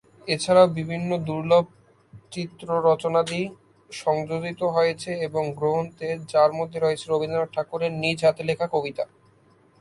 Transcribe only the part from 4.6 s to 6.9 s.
হয়েছে এই গ্রন্থে, যার মধ্যে